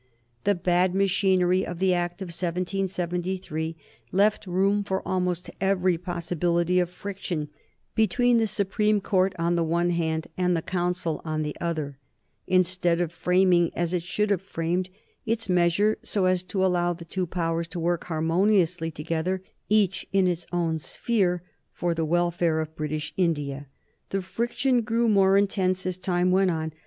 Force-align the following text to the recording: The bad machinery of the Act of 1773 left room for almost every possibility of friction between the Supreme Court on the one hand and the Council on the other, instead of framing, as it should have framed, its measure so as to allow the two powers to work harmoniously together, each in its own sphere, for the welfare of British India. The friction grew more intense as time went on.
The 0.45 0.55
bad 0.55 0.95
machinery 0.95 1.63
of 1.63 1.77
the 1.77 1.93
Act 1.93 2.23
of 2.23 2.29
1773 2.29 3.75
left 4.11 4.47
room 4.47 4.81
for 4.83 5.07
almost 5.07 5.51
every 5.61 5.95
possibility 5.99 6.79
of 6.79 6.89
friction 6.89 7.49
between 7.93 8.37
the 8.37 8.47
Supreme 8.47 8.99
Court 8.99 9.35
on 9.37 9.53
the 9.55 9.63
one 9.63 9.91
hand 9.91 10.27
and 10.37 10.57
the 10.57 10.63
Council 10.63 11.21
on 11.23 11.43
the 11.43 11.55
other, 11.61 11.99
instead 12.47 12.99
of 12.99 13.11
framing, 13.11 13.69
as 13.75 13.93
it 13.93 14.01
should 14.01 14.31
have 14.31 14.41
framed, 14.41 14.89
its 15.27 15.47
measure 15.49 15.99
so 16.01 16.25
as 16.25 16.41
to 16.45 16.65
allow 16.65 16.93
the 16.93 17.05
two 17.05 17.27
powers 17.27 17.67
to 17.67 17.79
work 17.79 18.05
harmoniously 18.05 18.89
together, 18.89 19.43
each 19.69 20.07
in 20.11 20.25
its 20.27 20.47
own 20.51 20.79
sphere, 20.79 21.43
for 21.75 21.93
the 21.93 22.05
welfare 22.05 22.59
of 22.59 22.75
British 22.75 23.13
India. 23.17 23.67
The 24.09 24.23
friction 24.23 24.81
grew 24.81 25.07
more 25.07 25.37
intense 25.37 25.85
as 25.85 25.97
time 25.97 26.31
went 26.31 26.49
on. 26.49 26.73